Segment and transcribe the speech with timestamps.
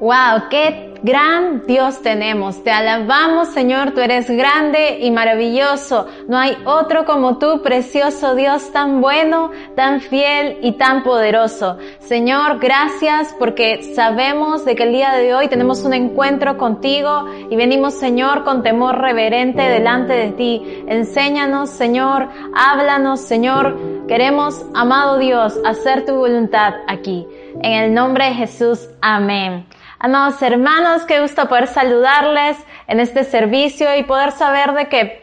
[0.00, 2.64] Wow, qué gran Dios tenemos.
[2.64, 6.06] Te alabamos, Señor, tú eres grande y maravilloso.
[6.26, 11.76] No hay otro como tú, precioso Dios, tan bueno, tan fiel y tan poderoso.
[11.98, 17.56] Señor, gracias porque sabemos de que el día de hoy tenemos un encuentro contigo y
[17.56, 20.82] venimos, Señor, con temor reverente delante de ti.
[20.86, 23.76] Enséñanos, Señor, háblanos, Señor.
[24.08, 27.26] Queremos, amado Dios, hacer tu voluntad aquí.
[27.62, 29.66] En el nombre de Jesús, amén.
[30.02, 32.56] Amados hermanos, qué gusto poder saludarles
[32.86, 35.19] en este servicio y poder saber de que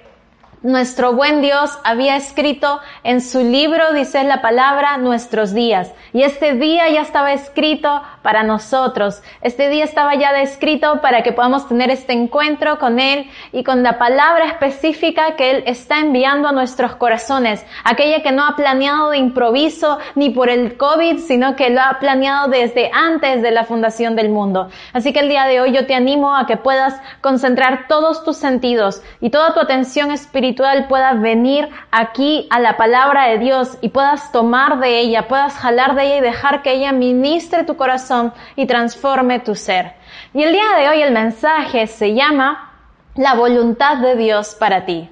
[0.63, 5.93] nuestro buen Dios había escrito en su libro, dice la palabra, nuestros días.
[6.13, 9.21] Y este día ya estaba escrito para nosotros.
[9.41, 13.83] Este día estaba ya descrito para que podamos tener este encuentro con Él y con
[13.83, 17.63] la palabra específica que Él está enviando a nuestros corazones.
[17.83, 21.99] Aquella que no ha planeado de improviso ni por el COVID, sino que lo ha
[21.99, 24.69] planeado desde antes de la fundación del mundo.
[24.94, 28.38] Así que el día de hoy yo te animo a que puedas concentrar todos tus
[28.38, 33.90] sentidos y toda tu atención espiritual pueda venir aquí a la palabra de Dios y
[33.90, 38.66] puedas tomar de ella, puedas jalar de y dejar que ella ministre tu corazón y
[38.66, 39.94] transforme tu ser.
[40.34, 42.73] Y el día de hoy el mensaje se llama
[43.16, 45.09] la voluntad de Dios para ti.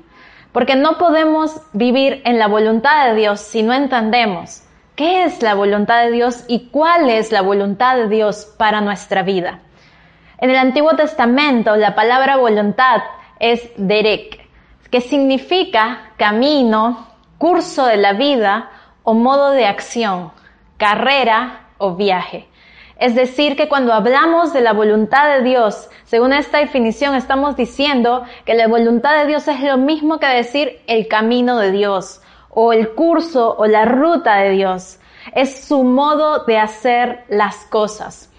[0.52, 4.61] Porque no podemos vivir en la voluntad de Dios si no entendemos
[4.95, 9.23] qué es la voluntad de Dios y cuál es la voluntad de Dios para nuestra
[9.23, 9.59] vida.
[10.38, 13.02] En el Antiguo Testamento la palabra voluntad
[13.39, 14.44] es derek,
[14.89, 18.69] que significa camino, curso de la vida
[19.03, 20.31] o modo de acción
[20.78, 22.47] carrera o viaje.
[22.97, 28.23] Es decir, que cuando hablamos de la voluntad de Dios, según esta definición, estamos diciendo
[28.45, 32.72] que la voluntad de Dios es lo mismo que decir el camino de Dios, o
[32.72, 35.00] el curso o la ruta de Dios.
[35.33, 38.31] Es su modo de hacer las cosas.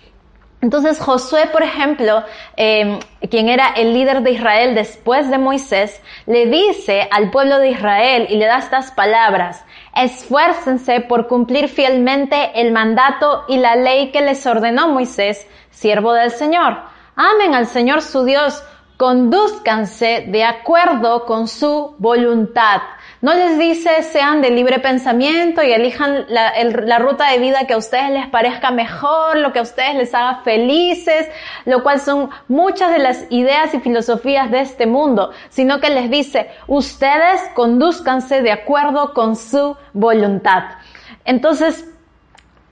[0.62, 2.24] Entonces Josué, por ejemplo,
[2.56, 2.98] em,
[3.30, 8.26] quien era el líder de Israel después de Moisés, le dice al pueblo de Israel
[8.30, 14.22] y le da estas palabras, esfuércense por cumplir fielmente el mandato y la ley que
[14.22, 16.78] les ordenó Moisés, siervo del Señor.
[17.16, 18.62] Amen al Señor su Dios,
[18.96, 22.80] conduzcanse de acuerdo con su voluntad.
[23.26, 27.76] No les dice sean de libre pensamiento y elijan la, ruta de vida que a
[27.76, 31.28] ustedes les parezca mejor, lo que a ustedes les haga felices,
[31.64, 36.08] lo cual son muchas de las ideas y filosofías de este mundo, sino que les
[36.08, 40.62] dice ustedes conduzcanse de acuerdo con su voluntad.
[41.24, 41.84] Entonces,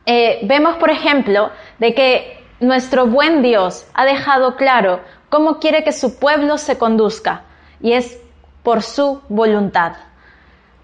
[0.06, 1.50] eh, vemos por ejemplo
[1.80, 5.00] de que nuestro buen Dios ha dejado claro
[5.30, 7.42] cómo quiere que su pueblo se conduzca
[7.80, 8.20] y es
[8.62, 9.94] por su voluntad,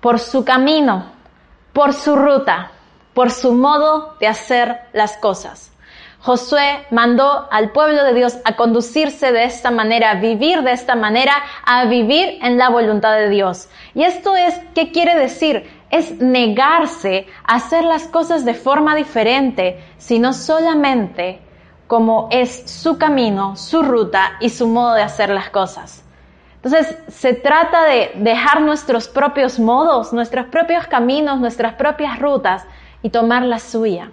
[0.01, 1.07] por su camino,
[1.73, 2.73] por su ruta,
[3.15, 5.71] por su modo de hacer las cosas.
[6.23, 10.95] Josué mandó al pueblo de Dios a conducirse de esta manera, a vivir de esta
[10.95, 11.33] manera,
[11.65, 13.71] a vivir en la voluntad de Dios.
[13.95, 15.65] Y esto es, ¿qué quiere decir?
[15.91, 21.41] Es negarse a hacer las cosas de forma diferente, sino solamente
[21.87, 26.05] como es su camino, su ruta y su modo de hacer las cosas.
[26.63, 32.67] Entonces, se trata de dejar nuestros propios modos, nuestros propios caminos, nuestras propias rutas
[33.03, 34.11] y tomar la suya.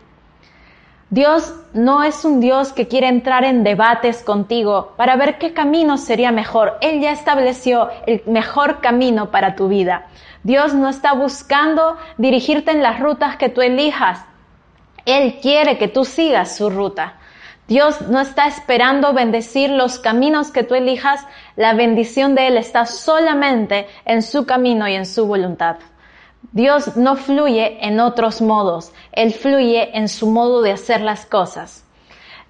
[1.10, 5.98] Dios no es un Dios que quiere entrar en debates contigo para ver qué camino
[5.98, 6.78] sería mejor.
[6.82, 10.08] Él ya estableció el mejor camino para tu vida.
[10.44, 14.24] Dios no está buscando dirigirte en las rutas que tú elijas.
[15.06, 17.17] Él quiere que tú sigas su ruta.
[17.68, 22.86] Dios no está esperando bendecir los caminos que tú elijas, la bendición de Él está
[22.86, 25.78] solamente en su camino y en su voluntad.
[26.54, 31.84] Dios no fluye en otros modos, Él fluye en su modo de hacer las cosas.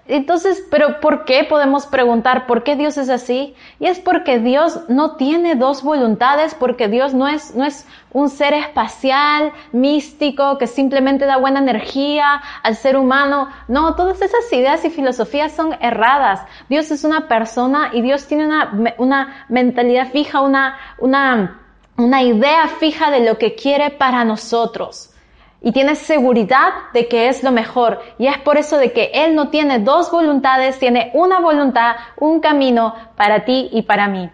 [0.08, 3.56] Entonces, pero ¿por qué podemos preguntar por qué Dios es así?
[3.80, 8.30] Y es porque Dios no tiene dos voluntades, porque Dios no es, no es un
[8.30, 13.50] ser espacial, místico, que simplemente da buena energía al ser humano.
[13.68, 16.42] No, todas esas ideas y filosofías son erradas.
[16.70, 21.60] Dios es una persona y Dios tiene una, una mentalidad fija, una, una,
[21.98, 25.14] una idea fija de lo que quiere para nosotros
[25.62, 28.02] y tienes seguridad de que es lo mejor.
[28.18, 32.40] Y es por eso de que Él no tiene dos voluntades, tiene una voluntad, un
[32.40, 34.30] camino para ti y para mí.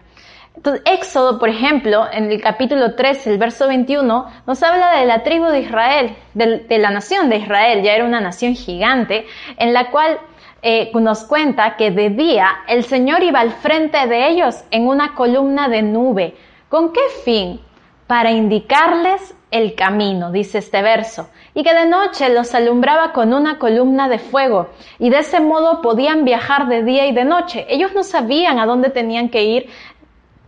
[0.56, 5.22] Entonces, Éxodo, por ejemplo, en el capítulo 3, el verso 21, nos habla de la
[5.22, 9.26] tribu de Israel, de, la nación de Israel, ya era una nación gigante,
[9.58, 10.18] en la cual
[10.62, 15.14] eh, nos cuenta que de día el Señor iba al frente de ellos en una
[15.14, 16.36] columna de nube.
[16.68, 17.60] ¿Con qué fin?
[18.06, 23.60] Para indicarles el camino, dice este verso, y que de noche los alumbraba con una
[23.60, 27.64] columna de fuego, y de ese modo podían viajar de día y de noche.
[27.68, 29.70] Ellos no sabían a dónde tenían que ir,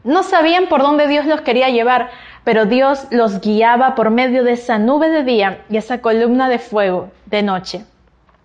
[0.03, 2.11] no sabían por dónde Dios los quería llevar,
[2.43, 6.59] pero Dios los guiaba por medio de esa nube de día y esa columna de
[6.59, 7.85] fuego de noche.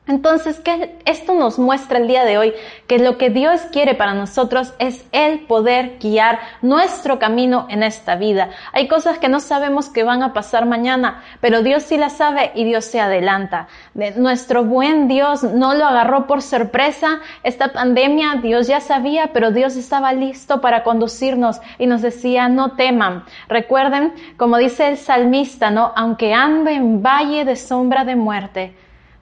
[0.07, 2.53] Entonces, ¿qué esto nos muestra el día de hoy?
[2.87, 8.15] Que lo que Dios quiere para nosotros es el poder guiar nuestro camino en esta
[8.15, 8.49] vida.
[8.73, 12.51] Hay cosas que no sabemos que van a pasar mañana, pero Dios sí las sabe
[12.55, 13.67] y Dios se adelanta.
[13.93, 17.19] Nuestro buen Dios no lo agarró por sorpresa.
[17.43, 22.71] Esta pandemia Dios ya sabía, pero Dios estaba listo para conducirnos y nos decía, no
[22.71, 23.23] teman.
[23.47, 25.93] Recuerden, como dice el salmista, ¿no?
[25.95, 28.73] Aunque ande en valle de sombra de muerte,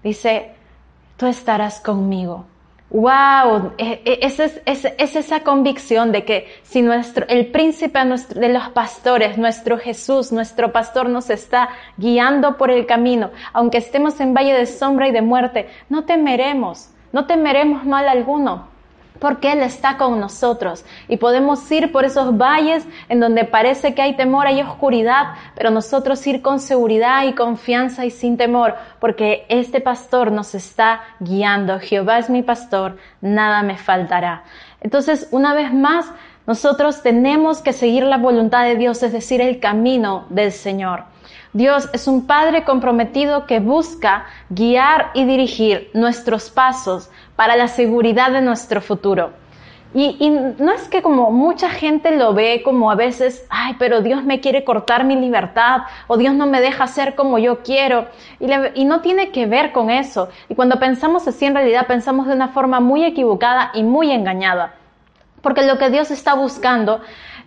[0.01, 0.55] dice,
[1.19, 2.45] tú estarás conmigo.
[2.89, 3.73] ¡Wow!
[3.77, 7.99] E, e, es, es, es, esa convicción de que si nuestro, el príncipe
[8.33, 14.19] de los pastores, nuestro Jesús, nuestro pastor nos está guiando por el camino, aunque estemos
[14.21, 18.78] en valle de sombra y de muerte, no temeremos, no temeremos mal alguno
[19.19, 24.01] porque Él está con nosotros y podemos ir por esos valles en donde parece que
[24.01, 29.45] hay temor, hay oscuridad, pero nosotros ir con seguridad y confianza y sin temor, porque
[29.49, 31.79] este pastor nos está guiando.
[31.79, 34.43] Jehová es mi pastor, nada me faltará.
[34.81, 36.11] Entonces, una vez más,
[36.47, 41.03] nosotros tenemos que seguir la voluntad de Dios, es decir, el camino del Señor.
[41.53, 48.31] Dios es un Padre comprometido que busca guiar y dirigir nuestros pasos para la seguridad
[48.31, 49.31] de nuestro futuro.
[49.93, 54.25] Y, no es que como mucha gente lo ve como a veces, ay, pero Dios
[54.25, 58.07] me quiere cortar mi libertad o Dios no me deja ser como yo quiero.
[58.75, 60.27] Y, no tiene que ver con eso.
[60.49, 64.73] Y cuando pensamos así, en realidad pensamos de una forma muy equivocada y muy engañada.
[65.41, 66.99] Porque lo que Dios está buscando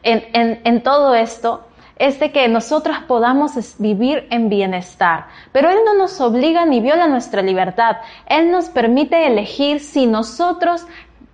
[0.02, 1.66] en todo esto
[2.02, 5.28] es de que nosotros podamos vivir en bienestar.
[5.52, 7.98] Pero Él no nos obliga ni viola nuestra libertad.
[8.26, 10.84] Él nos permite elegir si nosotros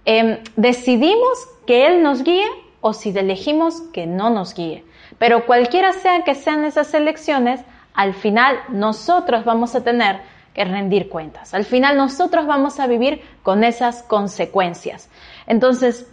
[0.05, 2.45] em, decidimos que Él nos guíe
[2.83, 4.85] o si elegimos que no nos guíe.
[5.19, 7.63] Pero cualquiera sea que sean esas elecciones,
[7.95, 10.21] al final nosotros vamos a tener
[10.53, 11.55] que rendir cuentas.
[11.55, 15.09] Al final nosotros vamos a vivir con esas consecuencias.
[15.47, 16.07] Entonces,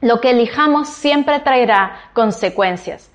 [0.00, 3.10] lo que elijamos siempre traerá consecuencias.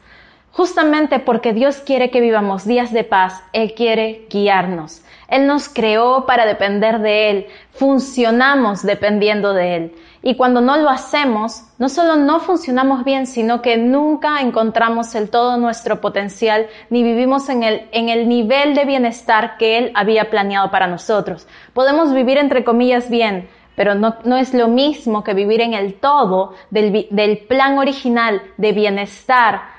[0.55, 5.01] Justamente porque Dios quiere que vivamos días de paz, Él quiere guiarnos.
[5.27, 9.95] Él nos creó para depender de Él, funcionamos dependiendo de Él.
[10.23, 15.29] Y cuando no lo hacemos, no solo no funcionamos bien, sino que nunca encontramos el
[15.29, 20.29] todo nuestro potencial, ni vivimos en el, en el nivel de bienestar que Él había
[20.29, 21.49] planeado para nosotros.
[21.73, 25.95] Podemos vivir entre comillas bien, pero no, no, es lo mismo que vivir en el
[25.95, 29.74] todo del, del plan original de bienestar,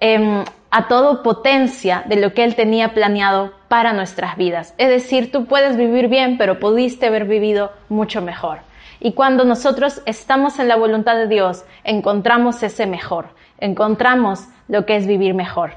[0.00, 4.74] Em, a todo potencia de lo que Él tenía planeado para nuestras vidas.
[4.78, 8.58] Es decir, tú puedes vivir bien, pero pudiste haber vivido mucho mejor.
[9.00, 13.28] Y cuando nosotros estamos en la voluntad de Dios, encontramos ese mejor,
[13.58, 15.72] encontramos lo que es vivir mejor.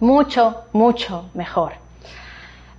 [0.00, 1.72] Mucho, mucho mejor.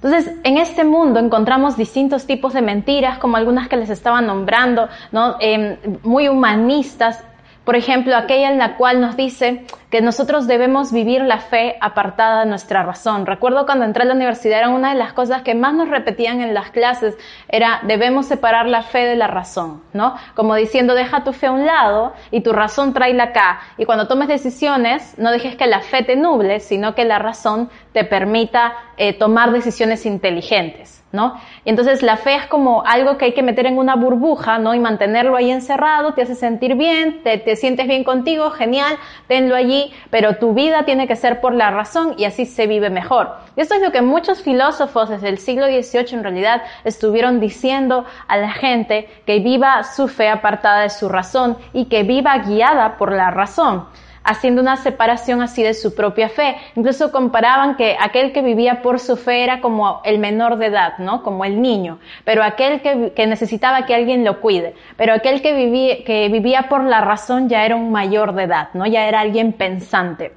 [0.02, 4.88] Entonces, en este mundo encontramos distintos tipos de mentiras, como algunas que les estaba nombrando,
[5.12, 5.36] ¿no?
[5.42, 7.22] Em, muy humanistas,
[7.66, 12.42] por ejemplo, aquella en la cual nos dice que nosotros debemos vivir la fe apartada
[12.42, 13.26] de nuestra razón.
[13.26, 16.42] Recuerdo cuando entré a la universidad era una de las cosas que más nos repetían
[16.42, 17.18] en las clases,
[17.48, 20.16] era debemos separar la fe de la razón, ¿no?
[20.36, 23.60] Como diciendo, deja tu fe a un lado y tu razón tráela acá.
[23.78, 27.70] Y cuando tomes decisiones, no dejes que la fe te nuble, sino que la razón
[27.94, 30.99] te permita eh, tomar decisiones inteligentes.
[31.12, 34.76] Y entonces la fe es como algo que hay que meter en una burbuja, ¿no?
[34.76, 38.96] Y mantenerlo ahí encerrado, te hace sentir bien, te, te, sientes bien contigo, genial,
[39.28, 42.92] tenlo allí, pero tu vida tiene que ser por la razón y así se vive
[42.92, 43.32] mejor.
[43.56, 48.06] Y esto es lo que muchos filósofos desde el siglo XVIII en realidad estuvieron diciendo
[48.28, 52.98] a la gente que viva su fe apartada de su razón y que viva guiada
[52.98, 53.88] por la razón
[54.30, 56.56] haciendo una separación así de su propia fe.
[56.76, 61.00] Incluso comparaban que aquel que vivía por su fe era como el menor de edad,
[61.00, 61.24] ¿no?
[61.24, 66.04] Como el niño, pero aquel que, necesitaba que alguien lo cuide, pero aquel que vivía,
[66.06, 68.86] que vivía por la razón ya era un mayor de edad, ¿no?
[68.86, 70.32] Ya era alguien pensante.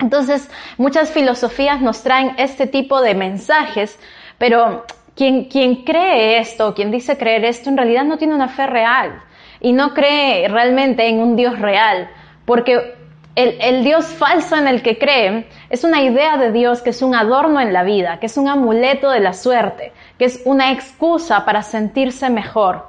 [0.00, 3.98] Entonces, muchas filosofías nos traen este tipo de mensajes,
[4.36, 8.66] pero quien, quien cree esto, quien dice creer esto, en realidad no tiene una fe
[8.66, 9.22] real
[9.60, 12.08] y no cree realmente en un Dios real,
[12.44, 12.97] porque
[13.38, 17.14] el, Dios falso en el que creen es una idea de Dios que es un
[17.14, 21.44] adorno en la vida, que es un amuleto de la suerte, que es una excusa
[21.44, 22.88] para sentirse mejor.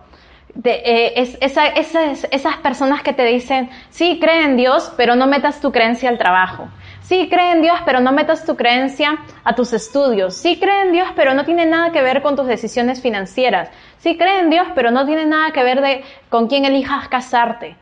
[0.64, 5.72] Eh, es, esas personas que te dicen, sí, cree en Dios, pero no metas tu
[5.72, 6.68] creencia al trabajo.
[7.02, 10.36] Sí cree en Dios, pero no metas tu creencia a tus estudios.
[10.36, 13.70] Sí cree en Dios, pero no tiene nada que ver con tus decisiones financieras.
[14.00, 17.76] Sí cree en Dios, pero no tiene nada que ver con quién elijas casarte.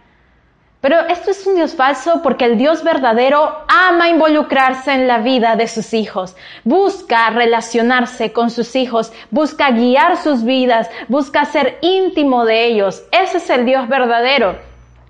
[0.79, 5.55] Pero esto es un Dios falso porque el Dios verdadero ama involucrarse en la vida
[5.55, 12.45] de sus hijos, busca relacionarse con sus hijos, busca guiar sus vidas, busca ser íntimo
[12.45, 13.03] de ellos.
[13.11, 14.55] Ese es el Dios verdadero.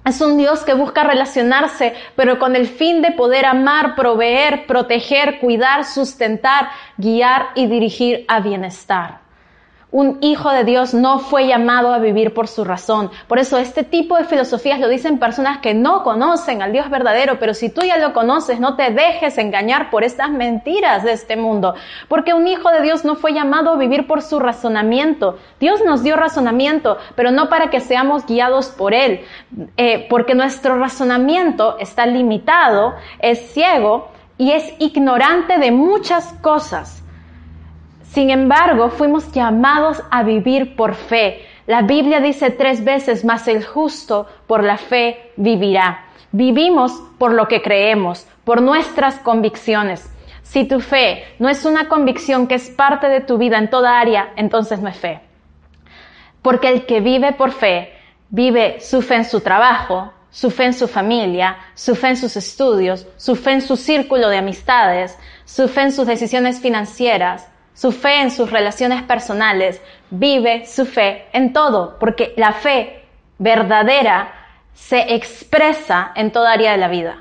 [0.06, 5.40] Es un Dios que busca relacionarse, pero con el fin de poder amar, proveer, proteger,
[5.40, 9.27] cuidar, sustentar, guiar y dirigir a bienestar.
[9.90, 13.10] Un hijo de Dios no fue llamado a vivir por su razón.
[13.30, 17.40] Por eso este tipo de filosofías lo dicen personas que no conocen al Dios verdadero,
[17.40, 21.38] pero si tú ya lo conoces, no te dejes engañar por estas mentiras de este
[21.38, 21.74] mundo.
[22.10, 25.38] Porque un hijo de Dios no fue llamado a vivir por su razonamiento.
[25.62, 29.22] Dios nos dio razonamiento, pero no para que seamos guiados por Él,
[29.78, 37.06] eh, porque nuestro razonamiento está limitado, es ciego y es ignorante de muchas cosas.
[38.12, 41.46] Sin embargo, fuimos llamados a vivir por fe.
[41.68, 46.06] La Biblia dice tres veces, más el justo por la fe vivirá.
[46.32, 50.10] Vivimos por lo que creemos, por nuestras convicciones.
[50.42, 54.00] Si tu fe no es una convicción que es parte de tu vida en toda
[54.00, 55.20] área, entonces no es fe.
[56.42, 57.94] Porque el que vive por fe,
[58.30, 62.38] vive su fe en su trabajo, su fe en su familia, su fe en sus
[62.38, 67.92] estudios, su fe en su círculo de amistades, su fe en sus decisiones financieras, su
[67.92, 69.80] fe en sus relaciones personales,
[70.10, 73.04] vive su fe en todo, porque la fe
[73.38, 74.34] verdadera
[74.74, 77.18] se expresa en toda área de la vida.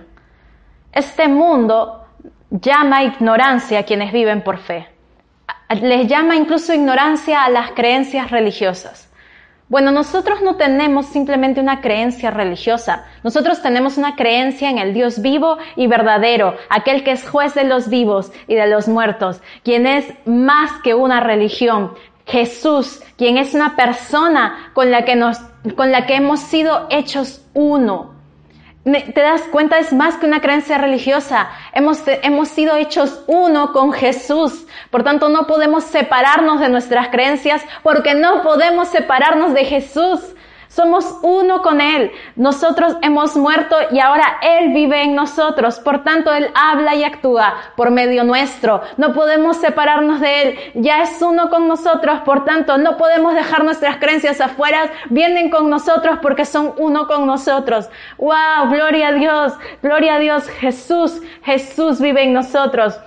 [0.92, 2.06] Este mundo
[2.48, 4.88] llama ignorancia a quienes viven por fe.
[5.82, 9.05] Les llama incluso ignorancia a las creencias religiosas.
[9.68, 15.20] Bueno, nosotros no tenemos simplemente una creencia religiosa, nosotros tenemos una creencia en el Dios
[15.20, 19.88] vivo y verdadero, aquel que es juez de los vivos y de los muertos, quien
[19.88, 21.94] es más que una religión,
[22.26, 25.38] Jesús, quien es una persona con la que nos,
[25.76, 28.15] con la que hemos sido hechos uno
[28.92, 31.48] te das cuenta, es más que una creencia religiosa.
[31.72, 34.66] Hemos, hemos sido hechos uno con Jesús.
[34.90, 40.35] Por tanto, no podemos separarnos de nuestras creencias porque no podemos separarnos de Jesús.
[40.76, 42.10] Somos uno con Él.
[42.34, 45.80] Nosotros hemos muerto y ahora Él vive en nosotros.
[45.80, 48.82] Por tanto, Él habla y actúa por medio nuestro.
[48.98, 50.58] No podemos separarnos de Él.
[50.74, 52.20] Ya es uno con nosotros.
[52.26, 54.90] Por tanto, no podemos dejar nuestras creencias afuera.
[55.08, 57.88] Vienen con nosotros porque son uno con nosotros.
[58.18, 58.68] ¡Wow!
[58.68, 59.54] Gloria a Dios.
[59.82, 60.46] Gloria a Dios.
[60.46, 61.22] Jesús.
[61.42, 63.00] Jesús vive en nosotros.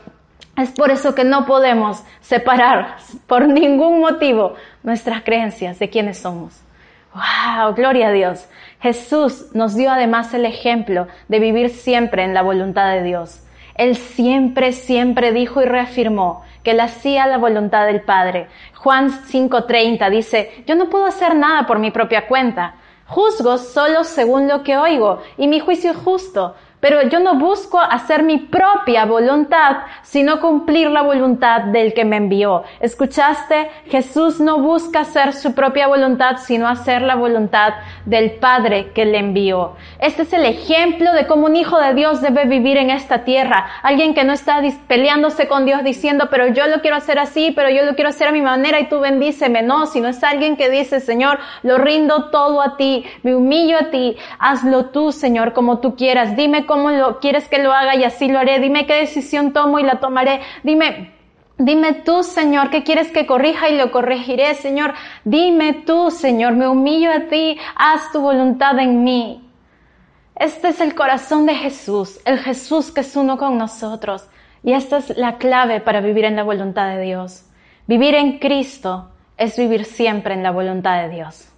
[0.57, 2.97] Es por eso que no podemos separar
[3.27, 6.63] por ningún motivo nuestras creencias de quienes somos.
[7.13, 7.73] ¡Wow!
[7.75, 8.47] Gloria a Dios.
[8.81, 13.43] Jesús nos dio además el ejemplo de vivir siempre en la voluntad de Dios.
[13.75, 18.47] Él siempre, siempre dijo y reafirmó que él hacía la voluntad del Padre.
[18.75, 22.75] Juan 5:30 dice, yo no puedo hacer nada por mi propia cuenta.
[23.07, 27.79] Juzgo solo según lo que oigo y mi juicio es justo pero yo no busco
[27.79, 32.63] hacer mi propia voluntad, sino cumplir la voluntad del que me envió.
[32.79, 33.69] ¿Escuchaste?
[33.87, 37.73] Jesús no busca hacer su propia voluntad, sino hacer la voluntad
[38.05, 39.75] del Padre que le envió.
[39.99, 43.67] Este es el ejemplo de cómo un hijo de Dios debe vivir en esta tierra.
[43.83, 47.69] Alguien que no está peleándose con Dios diciendo, pero yo lo quiero hacer así, pero
[47.69, 49.61] yo lo quiero hacer a mi manera y tú bendíceme.
[49.61, 53.89] No, sino es alguien que dice, Señor, lo rindo todo a ti, me humillo a
[53.89, 56.35] ti, hazlo tú, Señor, como tú quieras.
[56.35, 58.59] Dime cómo lo quieres que lo haga y así lo haré.
[58.59, 60.41] Dime qué decisión tomo y la tomaré.
[60.61, 61.15] Dime,
[61.57, 64.93] Dime tú, Señor, qué quieres que corrija y lo corregiré, Señor.
[65.25, 69.43] Dime tú, Señor, me humillo a ti, haz tu voluntad en mí.
[70.35, 74.29] Este es el corazón de Jesús, el Jesús que es uno con nosotros.
[74.63, 77.43] Y esta es la clave para vivir en la voluntad de Dios.
[77.87, 81.51] Vivir en Cristo es vivir siempre en la voluntad de Dios.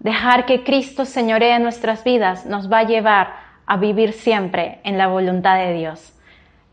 [0.00, 5.08] Dejar que Cristo señoree nuestras vidas nos va a llevar a vivir siempre en la
[5.08, 6.12] voluntad de Dios.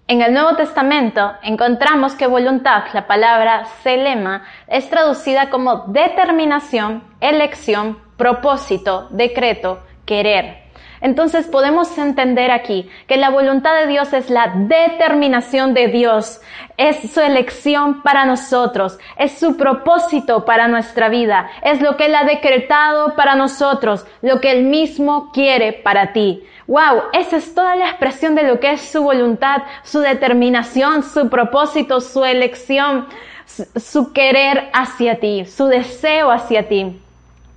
[0.10, 8.00] En el Nuevo Testamento encontramos que voluntad, la palabra selema, es traducida como determinación, elección,
[8.18, 10.58] propósito, decreto, querer.
[11.00, 16.41] Entonces podemos entender aquí que la voluntad de Dios es la determinación de Dios,
[16.75, 22.15] es su elección para nosotros, es su propósito para nuestra vida, es lo que Él
[22.15, 26.44] ha decretado para nosotros, lo que Él mismo quiere para ti.
[26.69, 31.27] Wow, esa es toda la expresión de lo que es su voluntad, su determinación, su
[31.27, 33.07] propósito, su elección,
[33.75, 37.01] su querer hacia ti, su deseo hacia ti.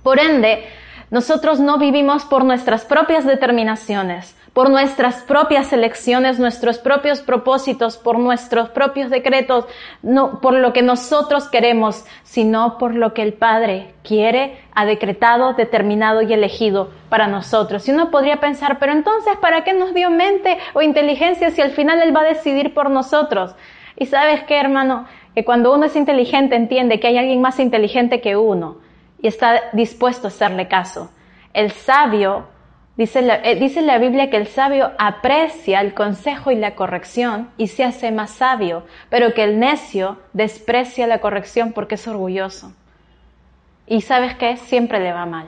[0.01, 0.67] Por ende,
[1.13, 8.19] Nosotros no vivimos por nuestras propias determinaciones, por nuestras propias elecciones, nuestros propios propósitos, por
[8.19, 9.65] nuestros propios decretos,
[10.03, 15.53] no por lo que nosotros queremos, sino por lo que el Padre quiere, ha decretado,
[15.53, 17.87] determinado y elegido para nosotros.
[17.87, 21.71] Y uno podría pensar, pero entonces, ¿para qué nos dio mente o inteligencia si al
[21.71, 23.55] final Él va a decidir por nosotros?
[23.95, 28.21] Y sabes qué, hermano, que cuando uno es inteligente entiende que hay alguien más inteligente
[28.21, 28.77] que uno
[29.19, 31.09] y está dispuesto a hacerle caso.
[31.53, 32.45] El sabio,
[32.97, 37.49] dice la, eh, dice la Biblia que el sabio aprecia el consejo y la corrección
[37.57, 42.73] y se hace más sabio, pero que el necio desprecia la corrección porque es orgulloso.
[43.87, 45.47] Y sabes qué, siempre le va mal.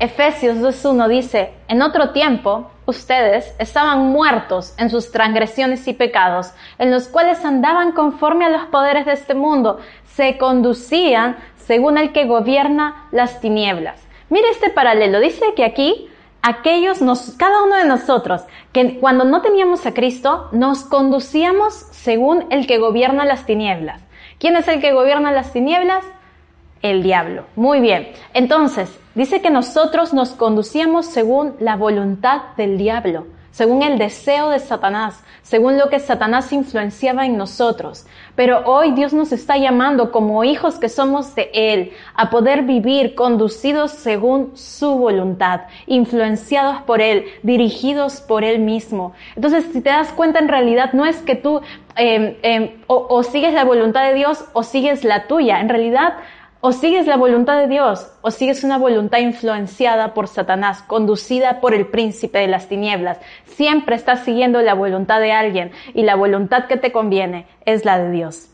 [0.00, 6.92] Efesios 2.1 dice, en otro tiempo ustedes estaban muertos en sus transgresiones y pecados, en
[6.92, 12.26] los cuales andaban conforme a los poderes de este mundo, se conducían según el que
[12.26, 14.07] gobierna las tinieblas.
[14.30, 16.08] Mire este paralelo, dice que aquí
[16.42, 16.98] aquellos,
[17.36, 18.42] cada uno de nosotros,
[18.72, 24.02] que cuando no teníamos a Cristo, nos conducíamos según el que gobierna las tinieblas.
[24.38, 26.04] ¿Quién es el que gobierna las tinieblas?
[26.82, 27.44] el diablo.
[27.56, 28.08] Muy bien.
[28.34, 33.26] Entonces, dice que nosotros nos conducíamos según la voluntad del diablo,
[33.58, 38.06] según el deseo de Satanás, según lo que Satanás influenciaba en nosotros.
[38.36, 43.16] Pero hoy Dios nos está llamando como hijos que somos de Él a poder vivir
[43.16, 49.12] conducidos según su voluntad, influenciados por Él, dirigidos por Él mismo.
[49.34, 51.60] Entonces, si te das cuenta, en realidad no es que tú
[51.96, 55.58] eh, eh, o, o sigues la voluntad de Dios o sigues la tuya.
[55.58, 56.14] En realidad,
[56.60, 61.74] o sigues la voluntad de Dios o sigues una voluntad influenciada por Satanás, conducida por
[61.74, 63.18] el príncipe de las tinieblas.
[63.44, 67.98] Siempre estás siguiendo la voluntad de alguien y la voluntad que te conviene es la
[67.98, 68.50] de Dios.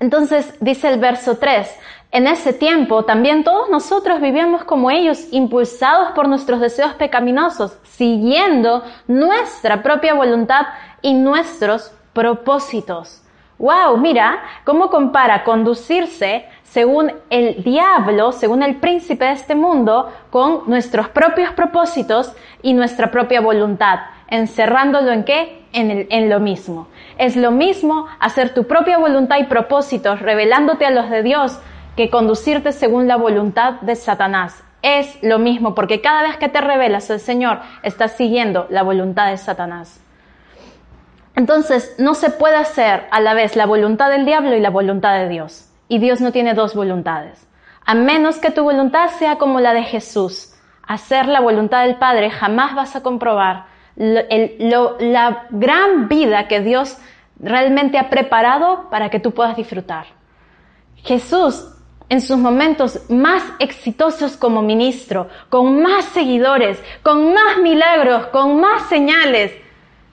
[0.00, 1.68] Entonces dice el verso 3,
[2.10, 8.82] en ese tiempo también todos nosotros vivíamos como ellos, impulsados por nuestros deseos pecaminosos, siguiendo
[9.06, 10.66] nuestra propia voluntad
[11.02, 13.22] y nuestros propósitos.
[13.58, 20.62] Wow, mira cómo compara conducirse según el diablo, según el príncipe de este mundo, con
[20.66, 22.32] nuestros propios propósitos
[22.62, 25.66] y nuestra propia voluntad, encerrándolo en qué?
[25.72, 26.88] En, lo mismo.
[27.18, 31.58] Es lo mismo hacer tu propia voluntad y propósitos, revelándote a los de Dios,
[31.96, 34.62] que conducirte según la voluntad de Satanás.
[34.82, 39.30] Es lo mismo, porque cada vez que te revelas al Señor, estás siguiendo la voluntad
[39.30, 40.00] de Satanás.
[41.34, 45.18] Entonces, no se puede hacer a la vez la voluntad del diablo y la voluntad
[45.18, 45.67] de Dios.
[45.88, 47.48] Y Dios no tiene dos voluntades.
[47.84, 52.30] A menos que tu voluntad sea como la de Jesús, hacer la voluntad del Padre,
[52.30, 56.98] jamás vas a comprobar la gran vida que Dios
[57.40, 60.06] realmente ha preparado para que tú puedas disfrutar.
[60.96, 61.74] Jesús,
[62.08, 68.82] en sus momentos más exitosos como ministro, con más seguidores, con más milagros, con más
[68.88, 69.52] señales,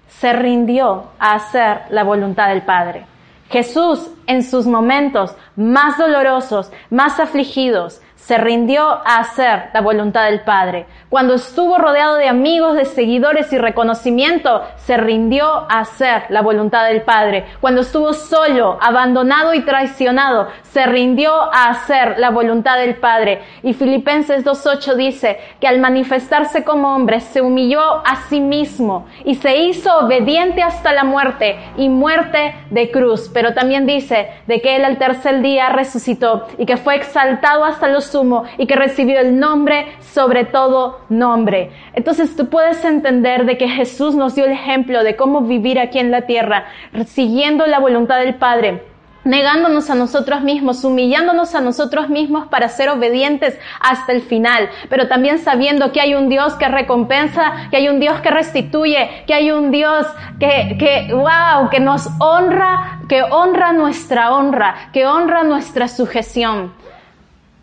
[0.07, 3.05] se rindió a hacer la voluntad del Padre.
[3.49, 10.41] Jesús en sus momentos más dolorosos, más afligidos, se rindió a hacer la voluntad del
[10.41, 10.87] Padre.
[11.09, 16.87] Cuando estuvo rodeado de amigos, de seguidores y reconocimiento, se rindió a hacer la voluntad
[16.87, 17.45] del Padre.
[17.61, 23.43] Cuando estuvo solo, abandonado y traicionado, se rindió a hacer la voluntad del Padre.
[23.61, 29.35] Y Filipenses 2.8 dice que al manifestarse como hombre, se humilló a sí mismo y
[29.35, 33.29] se hizo obediente hasta la muerte y muerte de cruz.
[33.31, 37.87] Pero también dice de que él al tercer día resucitó y que fue exaltado hasta
[37.87, 38.14] los
[38.57, 41.71] y que recibió el nombre sobre todo nombre.
[41.93, 45.99] Entonces tú puedes entender de que Jesús nos dio el ejemplo de cómo vivir aquí
[45.99, 46.65] en la tierra,
[47.05, 48.81] siguiendo la voluntad del Padre
[49.25, 55.07] negándonos a nosotros mismos, humillándonos a nosotros mismos para ser obedientes hasta el final, pero
[55.07, 59.33] también sabiendo que hay un Dios que recompensa, que hay un Dios que restituye, que
[59.33, 60.05] hay un Dios
[60.39, 66.84] que, que, wow, que nos honra, que honra nuestra honra, que honra nuestra sujeción.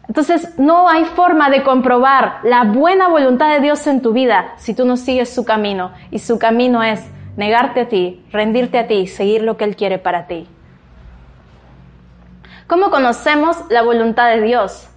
[0.08, 4.74] Entonces no hay forma de comprobar la buena voluntad de Dios en tu vida si
[4.74, 5.92] tú no sigues su camino.
[6.10, 7.00] Y su camino es
[7.36, 10.48] negarte a ti, rendirte a ti, seguir lo que Él quiere para ti.
[12.66, 14.88] ¿Cómo conocemos la voluntad de Dios?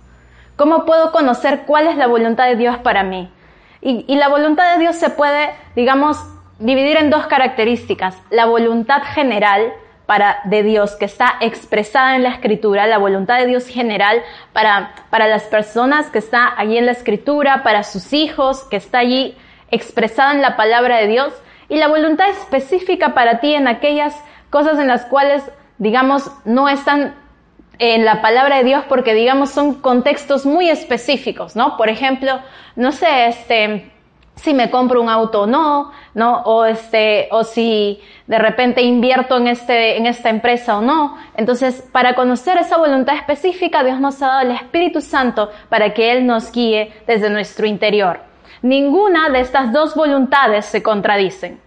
[0.56, 3.30] ¿Cómo puedo conocer cuál es la voluntad de Dios para mí?
[3.82, 6.18] Y, y la voluntad de Dios se puede, digamos,
[6.60, 8.18] dividir en dos características.
[8.30, 9.74] La voluntad general,
[10.06, 14.22] para, de Dios que está expresada en la escritura, la voluntad de Dios general
[14.54, 19.00] para, para las personas que está allí en la escritura, para sus hijos, que está
[19.00, 19.36] allí
[19.72, 21.34] expresada en la palabra de Dios,
[21.70, 24.16] y la voluntad específica para ti en aquellas
[24.50, 25.44] cosas en las cuales,
[25.80, 27.16] digamos, no están
[27.80, 31.76] en la palabra de Dios porque digamos son contextos muy específicos, ¿no?
[31.78, 32.40] Por ejemplo,
[32.76, 33.92] no sé, este,
[34.36, 36.42] si me compro un auto o no, ¿no?
[36.44, 41.18] O este, o si de repente invierto en este, en esta empresa o no.
[41.36, 46.12] Entonces, para conocer esa voluntad específica, Dios nos ha dado el Espíritu Santo para que
[46.12, 48.20] Él nos guíe desde nuestro interior.
[48.62, 51.65] Ninguna de estas dos voluntades se contradicen.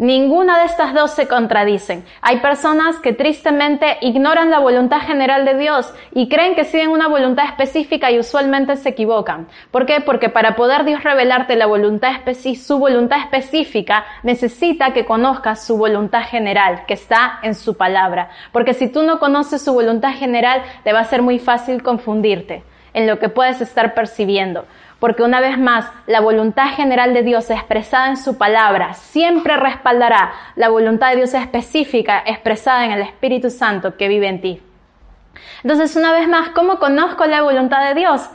[0.00, 2.06] Ninguna de estas dos se contradicen.
[2.22, 7.06] Hay personas que tristemente ignoran la voluntad general de Dios y creen que siguen una
[7.06, 9.48] voluntad específica y usualmente se equivocan.
[9.70, 10.00] ¿Por qué?
[10.00, 12.12] Porque para poder Dios revelarte la voluntad
[12.56, 18.30] su voluntad específica, necesita que conozcas su voluntad general, que está en su palabra.
[18.52, 22.62] Porque si tú no conoces su voluntad general, te va a ser muy fácil confundirte
[22.94, 24.64] en lo que puedes estar percibiendo
[25.00, 30.32] porque una vez más la voluntad general de Dios expresada en su palabra siempre respaldará
[30.54, 34.62] la voluntad de Dios específica expresada en el Espíritu Santo que vive en ti.
[35.62, 38.28] Entonces, una vez más, ¿cómo conozco la voluntad de Dios?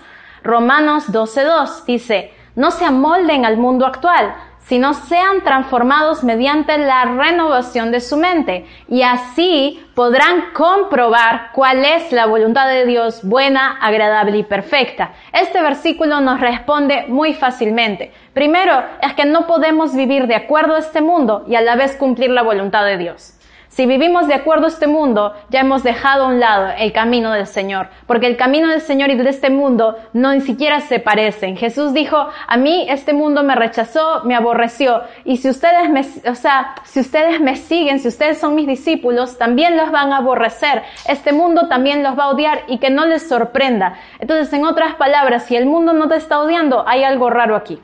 [0.44, 4.34] Romanos 12.2 dice, no se amolden al mundo actual,
[4.68, 8.66] sino sean transformados mediante la renovación de su mente.
[8.88, 15.14] Y así podrán comprobar cuál es la voluntad de Dios buena, agradable y perfecta.
[15.32, 18.12] Este versículo nos responde muy fácilmente.
[18.34, 21.96] Primero, es que no podemos vivir de acuerdo a este mundo y a la vez
[21.96, 23.35] cumplir la voluntad de Dios.
[23.76, 27.34] Si vivimos de acuerdo a este mundo, ya hemos dejado a un lado el camino
[27.34, 31.00] del Señor, porque el camino del Señor y de este mundo no ni siquiera se
[31.00, 31.58] parecen.
[31.58, 36.36] Jesús dijo, a mí este mundo me rechazó, me aborreció, y si ustedes me, o
[36.36, 40.84] sea, si ustedes me siguen, si ustedes son mis discípulos, también los van a aborrecer.
[41.10, 43.96] Este mundo también los va a odiar y que no les sorprenda.
[44.20, 47.82] Entonces, en otras palabras, si el mundo no te está odiando, hay algo raro aquí.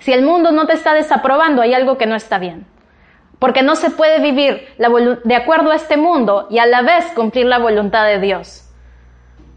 [0.00, 2.66] Si el mundo no te está desaprobando, hay algo que no está bien
[3.40, 4.68] porque no se puede vivir
[5.24, 8.68] de acuerdo a este mundo y a la vez cumplir la voluntad de Dios.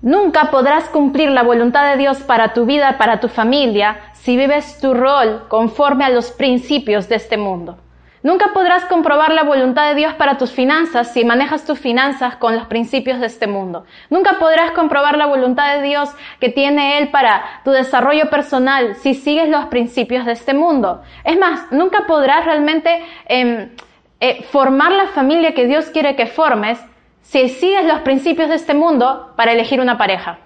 [0.02, 4.80] Nunca podrás cumplir la voluntad de Dios para tu vida, para tu familia, si vives
[4.80, 7.78] tu rol conforme a los principios de este mundo.
[8.24, 12.56] Nunca podrás comprobar la voluntad de Dios para tus finanzas si manejas tus finanzas con
[12.56, 13.86] los principios de este mundo.
[14.10, 16.10] Nunca podrás comprobar la voluntad de Dios
[16.40, 21.02] que tiene Él para tu desarrollo personal si sigues los principios de este mundo.
[21.26, 23.72] Es más, nunca podrás realmente em,
[24.22, 26.80] eh, formar la familia que Dios quiere que formes
[27.24, 30.40] si sigues los principios de este mundo para elegir una pareja.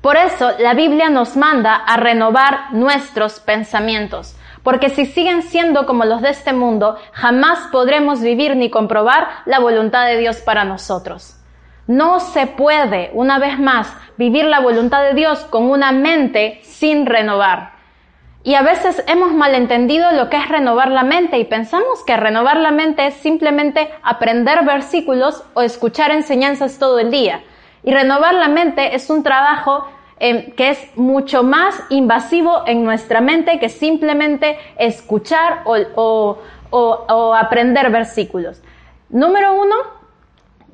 [0.00, 4.35] Por eso la Biblia nos manda a renovar nuestros pensamientos
[4.66, 9.60] porque si siguen siendo como los de este mundo, jamás podremos vivir ni comprobar la
[9.60, 11.36] voluntad de Dios para nosotros.
[11.86, 17.06] No se puede, una vez más, vivir la voluntad de Dios con una mente sin
[17.06, 17.74] renovar.
[18.42, 22.56] Y a veces hemos malentendido lo que es renovar la mente y pensamos que renovar
[22.56, 27.44] la mente es simplemente aprender versículos o escuchar enseñanzas todo el día.
[27.84, 29.86] Y renovar la mente es un trabajo
[30.18, 36.38] Em, que es mucho más invasivo en nuestra mente que simplemente escuchar o,
[36.70, 38.62] o aprender versículos.
[39.10, 39.74] Número uno,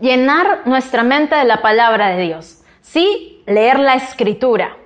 [0.00, 2.62] llenar nuestra mente de la palabra de Dios.
[2.82, 4.76] Sí, leer la escritura,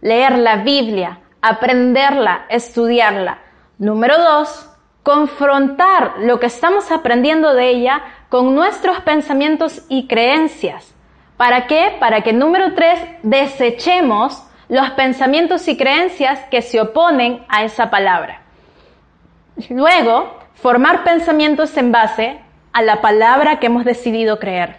[0.00, 3.38] leer la Biblia, aprenderla, estudiarla.
[3.78, 4.68] Número dos,
[5.04, 10.91] confrontar lo que estamos aprendiendo de ella con nuestros pensamientos y creencias.
[11.42, 11.96] ¿Para qué?
[11.98, 18.42] Para que número tres, desechemos los pensamientos y creencias que se oponen a esa palabra.
[19.68, 22.38] Luego, formar pensamientos en base
[22.72, 24.76] a la palabra que hemos decidido creer.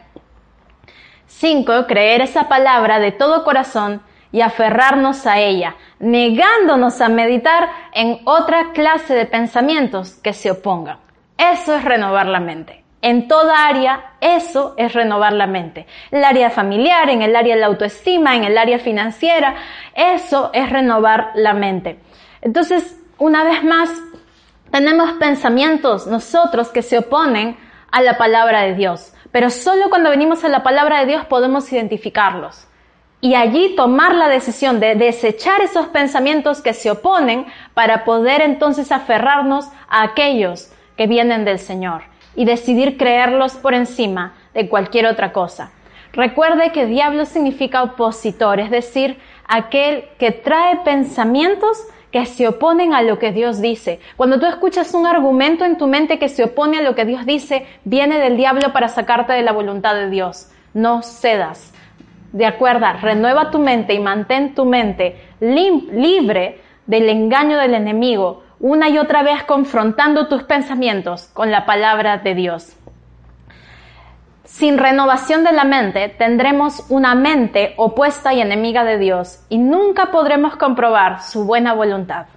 [1.27, 8.21] Cinco, creer esa palabra de todo corazón y aferrarnos a ella, negándonos a meditar en
[8.23, 10.99] otra clase de pensamientos que se opongan.
[11.37, 12.82] Eso es renovar la mente.
[13.03, 15.85] En toda área, eso es renovar la mente.
[16.09, 19.55] En el área familiar, en el área de la autoestima, en el área financiera,
[19.93, 21.99] eso es renovar la mente.
[22.39, 23.89] Entonces, una vez más,
[24.71, 27.57] tenemos pensamientos nosotros que se oponen
[27.91, 31.69] a la palabra de Dios, pero solo cuando venimos a la palabra de Dios podemos
[31.73, 32.69] identificarlos
[33.19, 38.93] y allí tomar la decisión de desechar esos pensamientos que se oponen para poder entonces
[38.93, 45.31] aferrarnos a aquellos que vienen del Señor y decidir creerlos por encima de cualquier otra
[45.31, 45.71] cosa.
[46.13, 49.17] Recuerde que diablo significa opositor, es decir,
[49.47, 53.99] aquel que trae pensamientos que se oponen a lo que Dios dice.
[54.15, 57.25] Cuando tú escuchas un argumento en tu mente que se opone a lo que Dios
[57.25, 60.51] dice, viene del diablo para sacarte de la voluntad de Dios.
[60.75, 61.73] No cedas.
[62.31, 68.87] De acuerdo, renueva tu mente y mantén tu mente libre del engaño del enemigo, una
[68.87, 72.73] y otra vez confrontando tus pensamientos con la palabra de Dios.
[74.45, 80.11] Sin renovación de la mente tendremos una mente opuesta y enemiga de Dios y nunca
[80.11, 82.27] podremos comprobar su buena voluntad.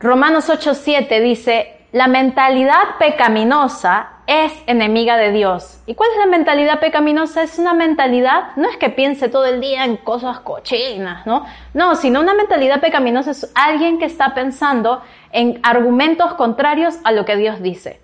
[0.00, 5.80] Romanos 8:7 dice, la mentalidad pecaminosa es enemiga de Dios.
[5.86, 7.42] ¿Y cuál es la mentalidad pecaminosa?
[7.42, 11.44] Es una mentalidad, no es que piense todo el día en cosas cochinas, ¿no?
[11.74, 17.24] No, sino una mentalidad pecaminosa es alguien que está pensando en argumentos contrarios a lo
[17.24, 18.00] que Dios dice.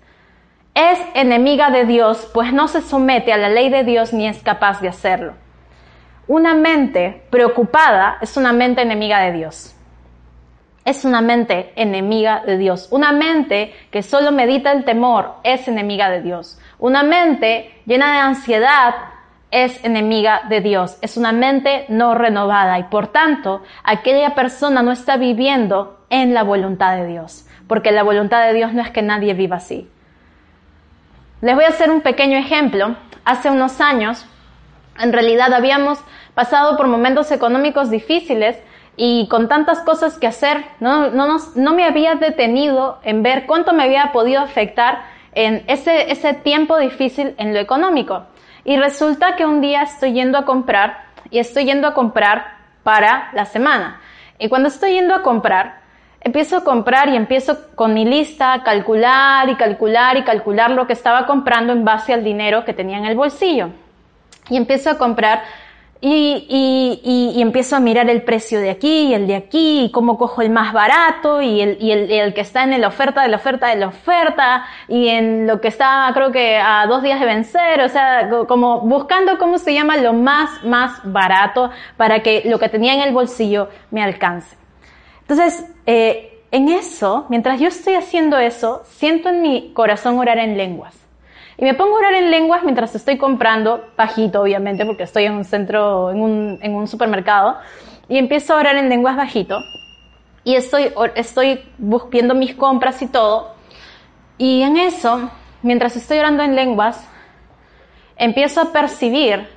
[0.75, 4.41] Es enemiga de Dios, pues no se somete a la ley de Dios ni es
[4.43, 5.33] capaz de hacerlo.
[6.27, 9.75] Una mente preocupada es una mente enemiga de Dios
[10.83, 12.87] es una mente enemiga de Dios.
[12.91, 16.59] Una mente que solo medita el temor es enemiga de Dios.
[16.79, 18.95] Una mente llena de ansiedad
[19.51, 20.97] es enemiga de Dios.
[21.01, 26.43] Es una mente no renovada y por tanto aquella persona no está viviendo en la
[26.43, 27.47] voluntad de Dios.
[27.67, 29.89] Porque la voluntad de Dios no es que nadie viva así.
[31.41, 32.95] Les voy a hacer un pequeño ejemplo.
[33.23, 34.25] Hace unos años,
[34.99, 35.99] en realidad habíamos
[36.33, 38.57] pasado por momentos económicos difíciles
[38.97, 43.73] y con tantas cosas que hacer, no, no, no me había detenido en ver cuánto
[43.73, 48.23] me había podido afectar en ese, ese tiempo difícil en lo económico.
[48.63, 53.29] Y resulta que un día estoy yendo a comprar y estoy yendo a comprar para
[53.33, 54.01] la semana.
[54.37, 55.81] Y cuando estoy yendo a comprar,
[56.19, 60.85] empiezo a comprar y empiezo con mi lista a calcular y calcular y calcular lo
[60.85, 63.69] que estaba comprando en base al dinero que tenía en el bolsillo.
[64.49, 65.43] Y empiezo a comprar
[66.03, 69.91] y, y, y, empiezo a mirar el precio de aquí y el de aquí, y
[69.91, 73.21] cómo cojo el más barato y el, y el, el, que está en la oferta
[73.21, 77.03] de la oferta de la oferta y en lo que está creo que a dos
[77.03, 82.23] días de vencer, o sea, como buscando cómo se llama lo más, más barato para
[82.23, 84.57] que lo que tenía en el bolsillo me alcance.
[85.21, 90.57] Entonces, eh, en eso, mientras yo estoy haciendo eso, siento en mi corazón orar en
[90.57, 91.00] lenguas.
[91.61, 95.33] Y me pongo a orar en lenguas mientras estoy comprando, bajito obviamente, porque estoy en
[95.33, 97.59] un centro, en un, en un supermercado,
[98.09, 99.59] y empiezo a orar en lenguas bajito.
[100.43, 101.63] Y estoy, estoy
[102.09, 103.53] viendo mis compras y todo.
[104.39, 105.29] Y en eso,
[105.61, 107.07] mientras estoy orando en lenguas,
[108.15, 109.47] empiezo a percibir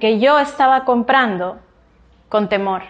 [0.00, 1.60] que yo estaba comprando
[2.28, 2.82] con temor.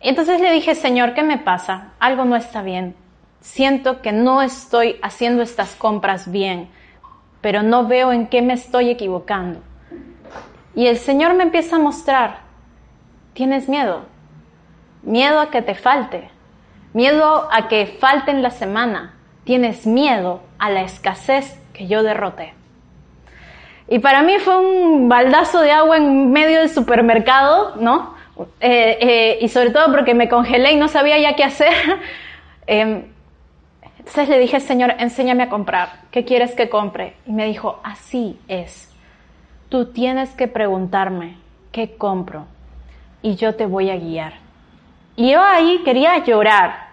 [0.00, 1.94] Y entonces le dije, Señor, ¿qué me pasa?
[1.98, 2.94] Algo no está bien.
[3.40, 6.77] Siento que no estoy haciendo estas compras bien
[7.40, 9.60] pero no veo en qué me estoy equivocando.
[10.74, 12.40] Y el Señor me empieza a mostrar,
[13.32, 14.02] tienes miedo,
[15.02, 16.30] miedo a que te falte,
[16.92, 22.54] miedo a que falte en la semana, tienes miedo a la escasez que yo derroté.
[23.88, 28.14] Y para mí fue un baldazo de agua en medio del supermercado, ¿no?
[28.60, 31.72] Eh, eh, y sobre todo porque me congelé y no sabía ya qué hacer.
[32.70, 33.04] Em,
[34.08, 36.00] entonces le dije, Señor, enséñame a comprar.
[36.10, 37.14] ¿Qué quieres que compre?
[37.26, 38.90] Y me dijo, así es.
[39.68, 41.36] Tú tienes que preguntarme,
[41.72, 42.46] ¿qué compro?
[43.20, 44.32] Y yo te voy a guiar.
[45.14, 46.88] Y yo ahí quería llorar.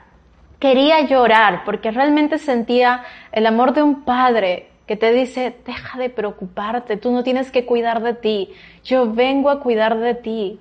[0.59, 6.09] Quería llorar porque realmente sentía el amor de un padre que te dice, deja de
[6.09, 8.49] preocuparte, tú no tienes que cuidar de ti,
[8.83, 10.59] yo vengo a cuidar de ti,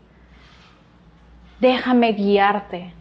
[1.61, 2.95] déjame guiarte.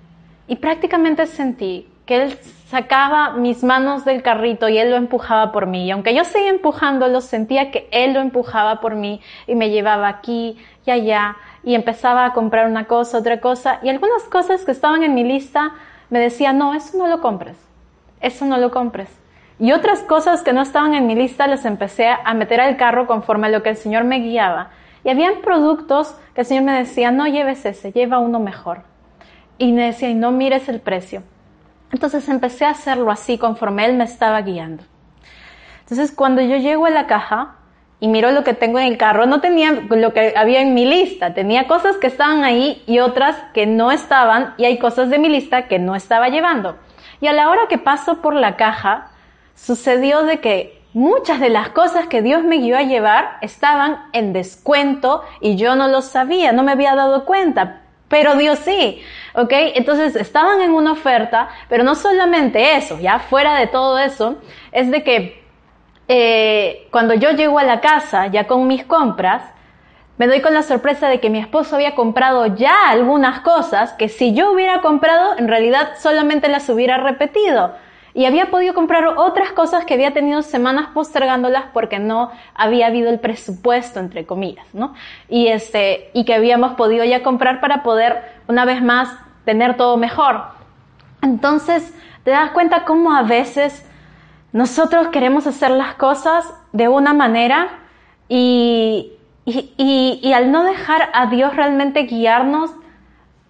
[0.47, 2.37] Y prácticamente sentí que él
[2.67, 5.85] sacaba mis manos del carrito y él lo empujaba por mí.
[5.85, 10.07] Y aunque yo seguía empujándolo, sentía que él lo empujaba por mí y me llevaba
[10.07, 13.79] aquí y allá y empezaba a comprar una cosa, otra cosa.
[13.83, 15.73] Y algunas cosas que estaban en mi lista
[16.09, 17.57] me decían, no, eso no lo compres,
[18.21, 19.09] eso no lo compres.
[19.59, 23.07] Y otras cosas que no estaban en mi lista las empecé a meter al carro
[23.07, 24.71] conforme a lo que el Señor me guiaba.
[25.03, 28.81] Y habían productos que el Señor me decía, no lleves ese, lleva uno mejor.
[29.57, 31.23] Y me decía, y no mires el precio.
[31.93, 34.83] Entonces empecé a hacerlo así conforme él me estaba guiando.
[35.81, 37.57] Entonces cuando yo llego a la caja
[37.99, 40.85] y miro lo que tengo en el carro, no tenía lo que había en mi
[40.85, 45.19] lista, tenía cosas que estaban ahí y otras que no estaban y hay cosas de
[45.19, 46.77] mi lista que no estaba llevando.
[47.21, 49.11] Y a la hora que paso por la caja,
[49.53, 54.33] sucedió de que muchas de las cosas que Dios me guió a llevar estaban en
[54.33, 57.82] descuento y yo no lo sabía, no me había dado cuenta,
[58.13, 59.01] pero Dios sí.
[59.33, 59.51] ¿ok?
[59.73, 64.35] Entonces estaban en una oferta, pero no solamente eso, ya fuera de todo eso,
[64.71, 65.43] es de que
[66.07, 69.41] eh, cuando yo llego a la casa ya con mis compras,
[70.17, 74.09] me doy con la sorpresa de que mi esposo había comprado ya algunas cosas que
[74.09, 77.73] si yo hubiera comprado, en realidad solamente las hubiera repetido
[78.13, 83.09] y había podido comprar otras cosas que había tenido semanas postergándolas porque no había habido
[83.09, 84.93] el presupuesto, entre comillas, ¿no?
[85.29, 89.09] Y este, y que habíamos podido ya comprar para poder, una vez más,
[89.45, 90.43] tener todo mejor.
[91.21, 93.85] Entonces, te das cuenta cómo a veces
[94.51, 97.79] nosotros queremos hacer las cosas de una manera
[98.29, 99.11] Y,
[99.45, 102.71] y, y, al no dejar a Dios realmente guiarnos,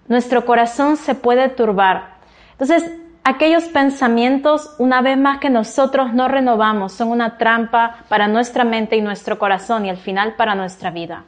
[0.08, 2.16] nuestro corazón se puede turbar.
[2.54, 2.92] Entonces,
[3.24, 8.98] aquellos pensamientos, una vez más que nosotros no renovamos, son una trampa para nuestra mente
[8.98, 11.24] y nuestro corazón y al final para nuestra vida.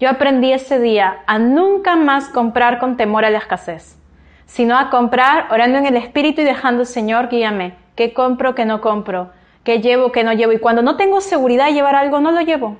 [0.00, 3.96] Yo aprendí ese día a nunca más comprar con temor a la escasez,
[4.44, 8.80] sino a comprar orando en el Espíritu y dejando, Señor, guíame, qué compro, qué no
[8.80, 9.30] compro,
[9.62, 10.52] qué llevo, qué no llevo.
[10.52, 12.76] Y cuando no tengo seguridad de llevar algo, no lo llevo.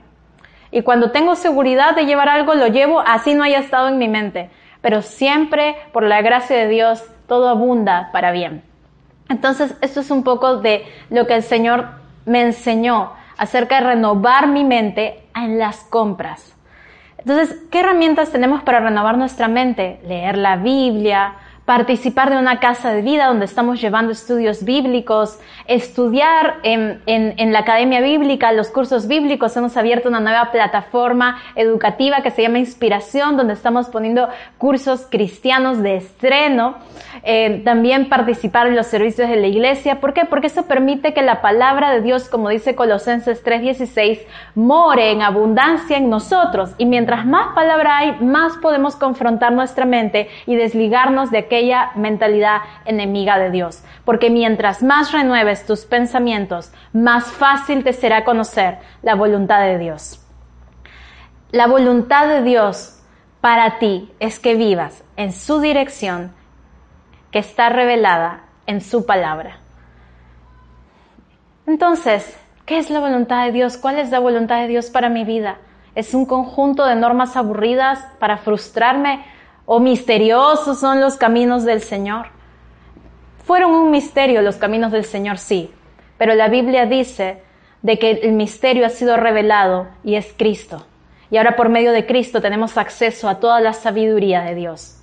[0.73, 4.09] Y cuando tengo seguridad de llevar algo, lo llevo, así no haya estado en mi
[4.09, 4.51] mente.
[4.81, 8.63] Pero siempre, por la gracia de Dios, todo abunda para bien.
[9.29, 11.89] Entonces, esto es un poco de lo que el Señor
[12.27, 16.55] me enseñó acerca de renovar mi mente en las compras.
[17.19, 20.01] Entonces, ¿qué herramientas tenemos para renovar nuestra mente?
[20.07, 26.57] Leer la Biblia, participar de una casa de vida donde estamos llevando estudios bíblicos, estudiar
[26.63, 29.57] en, en, la Academia Bíblica, los cursos bíblicos.
[29.57, 35.83] Hemos abierto una nueva plataforma educativa que se llama Inspiración, donde estamos poniendo cursos cristianos
[35.83, 36.77] de estreno.
[37.23, 40.01] Eh, también participar en los servicios de la iglesia.
[40.01, 40.27] ¿Por qué?
[40.27, 44.21] Porque eso permite que la palabra de Dios, como dice Colosenses 3:16,
[44.55, 46.75] more en abundancia en nosotros.
[46.77, 52.63] Y mientras más palabra hay, más podemos confrontar nuestra mente y desligarnos de aquella mentalidad
[52.85, 53.83] enemiga de Dios.
[54.05, 60.21] Porque mientras más renueves tus pensamientos, más fácil te será conocer la voluntad de Dios.
[61.53, 63.01] La voluntad de Dios
[63.41, 66.33] para ti es que vivas en su dirección
[67.31, 69.59] que está revelada en su palabra.
[71.67, 72.37] Entonces,
[72.67, 73.77] ¿qué es la voluntad de Dios?
[73.77, 75.59] ¿Cuál es la voluntad de Dios para mi vida?
[75.95, 79.25] ¿Es un conjunto de normas aburridas para frustrarme?
[79.67, 82.27] ¿O misteriosos son los caminos del Señor?
[83.45, 85.71] Fueron un misterio los caminos del Señor, sí,
[86.19, 87.43] pero la Biblia dice
[87.83, 90.87] de que el misterio ha sido revelado y es Cristo.
[91.31, 95.03] Y ahora por medio de Cristo tenemos acceso a toda la sabiduría de Dios.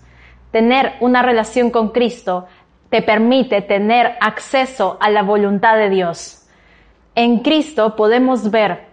[0.52, 2.48] Tener una relación con Cristo
[2.90, 6.48] te permite tener acceso a la voluntad de Dios.
[7.16, 8.86] En Cristo podemos ver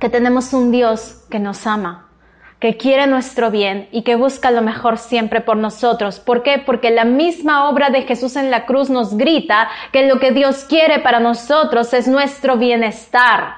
[0.00, 2.03] que tenemos un Dios que nos ama,
[2.58, 6.20] que quiere nuestro bien y que busca lo mejor siempre por nosotros.
[6.20, 6.62] ¿Por qué?
[6.64, 10.64] Porque la misma obra de Jesús en la cruz nos grita que lo que Dios
[10.64, 13.56] quiere para nosotros es nuestro bienestar.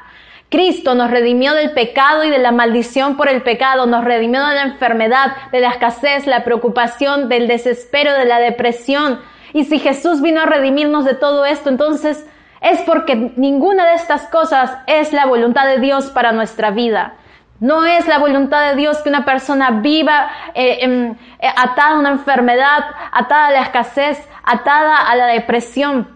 [0.48, 4.54] Cristo nos redimió del pecado y de la maldición por el pecado, nos redimió de
[4.54, 9.20] la enfermedad, de la escasez, la preocupación, del desespero, de la depresión.
[9.52, 12.26] Y si Jesús vino a redimirnos de todo esto, entonces
[12.60, 17.14] es porque ninguna de estas cosas es la voluntad de Dios para nuestra vida.
[17.60, 21.98] No es la voluntad de Dios que una persona viva eh, em, eh, atada a
[21.98, 26.14] una enfermedad, atada a la escasez, atada a la depresión.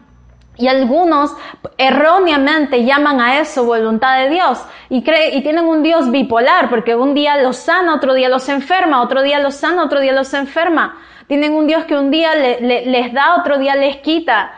[0.56, 1.34] Y algunos
[1.78, 7.14] erróneamente llaman a eso voluntad de Dios y, y tienen un Dios bipolar porque un
[7.14, 10.98] día los sana, otro día los enferma, otro día los sana, otro día los enferma.
[11.28, 14.52] Tienen un Dios que un día les da, otro día les quita.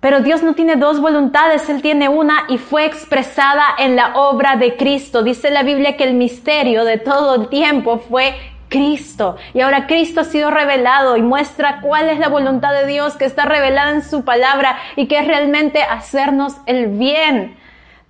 [0.00, 4.56] Pero Dios no tiene dos voluntades, Él tiene una y fue expresada en la obra
[4.56, 5.22] de Cristo.
[5.22, 8.34] Dice la Biblia que el misterio de todo el tiempo fue
[8.70, 9.36] Cristo.
[9.52, 13.26] Y ahora Cristo ha sido revelado y muestra cuál es la voluntad de Dios que
[13.26, 17.58] está revelada en su palabra y que es realmente hacernos el bien.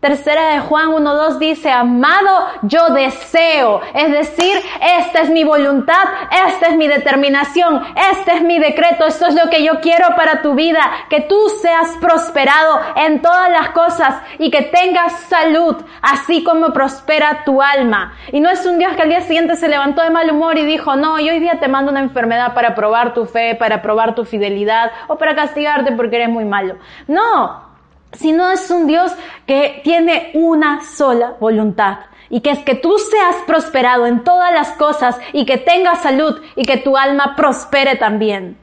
[0.00, 4.56] Tercera de Juan 1.2 dice, amado, yo deseo, es decir,
[4.98, 6.02] esta es mi voluntad,
[6.48, 10.40] esta es mi determinación, este es mi decreto, esto es lo que yo quiero para
[10.40, 16.42] tu vida, que tú seas prosperado en todas las cosas y que tengas salud, así
[16.44, 18.14] como prospera tu alma.
[18.32, 20.64] Y no es un Dios que al día siguiente se levantó de mal humor y
[20.64, 24.14] dijo, no, y hoy día te mando una enfermedad para probar tu fe, para probar
[24.14, 26.76] tu fidelidad o para castigarte porque eres muy malo.
[27.06, 27.69] No,
[28.12, 29.12] sino es un Dios
[29.46, 34.70] que tiene una sola voluntad y que es que tú seas prosperado en todas las
[34.72, 38.56] cosas y que tengas salud y que tu alma prospere también.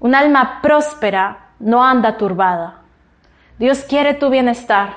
[0.00, 2.82] Un alma próspera no anda turbada.
[3.58, 4.96] Dios quiere tu bienestar.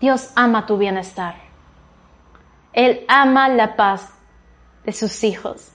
[0.00, 1.36] Dios ama tu bienestar.
[2.72, 4.12] Él ama la paz
[4.84, 5.72] de sus hijos.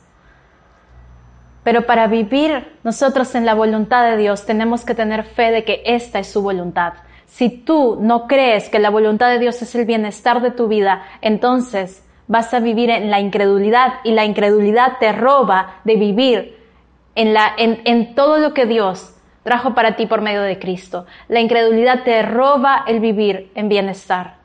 [1.64, 5.84] Pero para vivir nosotros en la voluntad de Dios tenemos que tener fe de que
[5.86, 6.94] esta es su voluntad.
[7.28, 11.04] Si tú no crees que la voluntad de Dios es el bienestar de tu vida,
[11.22, 16.58] entonces vas a vivir en la incredulidad y la incredulidad te roba de vivir
[17.16, 21.06] en, todo lo que Dios trajo para ti por medio de Cristo.
[21.28, 24.38] La incredulidad te roba el vivir en bienestar.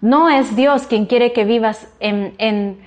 [0.00, 2.82] No es Dios quien quiere que vivas en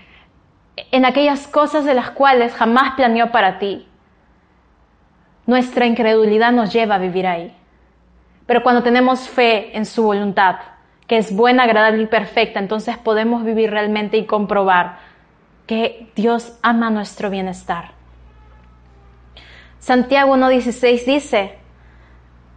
[0.76, 3.88] en aquellas cosas de las cuales jamás planeó para ti.
[5.46, 7.56] Nuestra incredulidad nos lleva a vivir ahí.
[8.46, 10.58] Pero cuando tenemos fe en su voluntad,
[11.08, 14.98] que es buena, agradable y perfecta, entonces podemos vivir realmente y comprobar
[15.68, 17.92] que Dios ama nuestro bienestar.
[19.80, 21.60] Santiago 1.16 dice,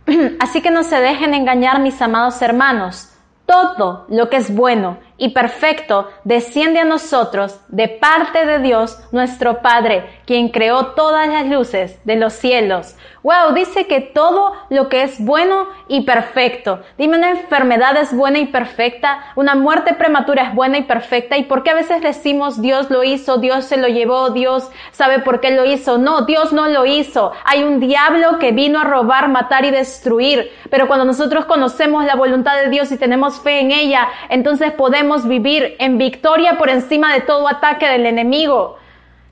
[0.41, 3.15] así que no se dejen engañar mis amados hermanos,
[3.47, 9.61] todo lo que es bueno y perfecto desciende a nosotros de parte de Dios nuestro
[9.61, 12.97] Padre, quien creó todas las luces de los cielos.
[13.25, 16.81] Wow, dice que todo lo que es bueno y perfecto.
[16.97, 21.37] Dime, una enfermedad es buena y perfecta, una muerte prematura es buena y perfecta.
[21.37, 25.19] ¿Y por qué a veces decimos Dios lo hizo, Dios se lo llevó, Dios sabe
[25.19, 25.99] por qué lo hizo?
[25.99, 27.33] No, Dios no lo hizo.
[27.45, 30.53] Hay un diablo que vino a robar, matar y destruir.
[30.71, 35.08] Pero cuando nosotros conocemos la voluntad de Dios y tenemos fe en ella, entonces podemos
[35.27, 38.77] vivir en victoria por encima de todo ataque del enemigo.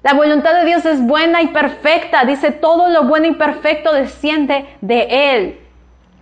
[0.02, 2.24] La voluntad de Dios es buena y perfecta.
[2.24, 5.60] Dice, todo lo bueno y perfecto desciende de Él.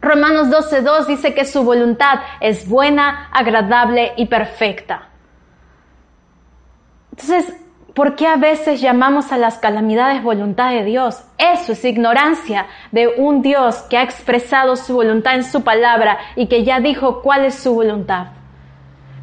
[0.01, 5.09] Romanos 12.2 dice que su voluntad es buena, agradable y perfecta.
[7.11, 7.55] Entonces,
[7.95, 11.23] ¿por qué a veces llamamos a las calamidades voluntad de Dios?
[11.39, 16.49] Eso es ignorancia de un Dios que ha expresado su voluntad en su palabra y
[16.49, 18.29] que ya dijo cuál es su voluntad.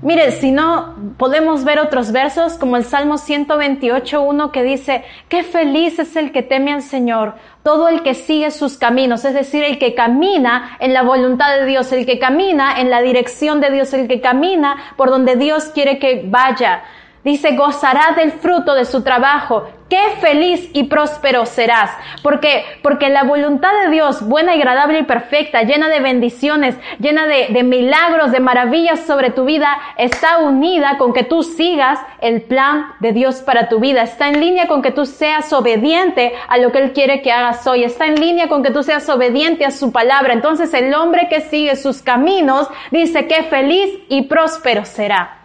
[0.03, 5.99] Mire, si no, podemos ver otros versos como el Salmo 128.1 que dice, qué feliz
[5.99, 9.77] es el que teme al Señor, todo el que sigue sus caminos, es decir, el
[9.77, 13.93] que camina en la voluntad de Dios, el que camina en la dirección de Dios,
[13.93, 16.81] el que camina por donde Dios quiere que vaya.
[17.23, 19.67] Dice, gozará del fruto de su trabajo.
[19.91, 21.91] Qué feliz y próspero serás.
[22.23, 27.27] Porque, porque la voluntad de Dios, buena y agradable y perfecta, llena de bendiciones, llena
[27.27, 32.41] de, de milagros, de maravillas sobre tu vida, está unida con que tú sigas el
[32.41, 34.01] plan de Dios para tu vida.
[34.01, 37.67] Está en línea con que tú seas obediente a lo que Él quiere que hagas
[37.67, 37.83] hoy.
[37.83, 40.33] Está en línea con que tú seas obediente a su palabra.
[40.33, 45.40] Entonces el hombre que sigue sus caminos dice que feliz y próspero será.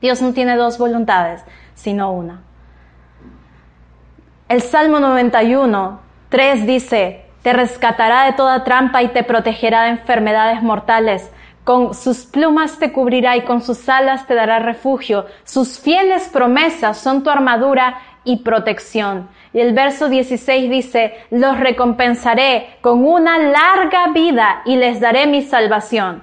[0.00, 1.44] Dios no tiene dos voluntades,
[1.74, 2.42] sino una.
[4.48, 10.62] El Salmo 91, 3 dice, te rescatará de toda trampa y te protegerá de enfermedades
[10.62, 11.30] mortales.
[11.64, 15.26] Con sus plumas te cubrirá y con sus alas te dará refugio.
[15.44, 19.28] Sus fieles promesas son tu armadura y protección.
[19.52, 25.42] Y el verso 16 dice, los recompensaré con una larga vida y les daré mi
[25.42, 26.22] salvación.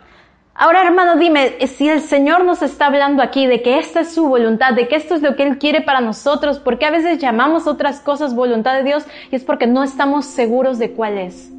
[0.58, 4.26] Ahora, hermano, dime, si el Señor nos está hablando aquí de que esta es su
[4.26, 7.20] voluntad, de que esto es lo que Él quiere para nosotros, ¿por qué a veces
[7.20, 9.06] llamamos otras cosas voluntad de Dios?
[9.32, 11.52] Y es porque no estamos seguros de cuál es.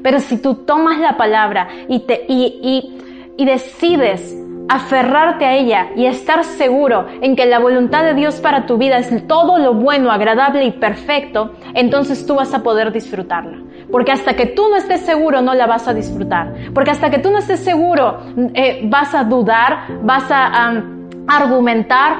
[0.00, 4.39] Pero si tú tomas la palabra y, te, y, y, y decides
[4.70, 8.98] aferrarte a ella y estar seguro en que la voluntad de Dios para tu vida
[8.98, 13.58] es todo lo bueno, agradable y perfecto, entonces tú vas a poder disfrutarla.
[13.90, 16.54] Porque hasta que tú no estés seguro no la vas a disfrutar.
[16.72, 18.20] Porque hasta que tú no estés seguro
[18.54, 20.84] eh, vas a dudar, vas a
[21.26, 22.18] argumentar,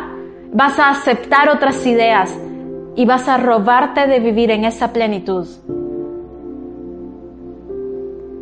[0.53, 2.37] vas a aceptar otras ideas
[2.97, 5.47] y vas a robarte de vivir en esa plenitud.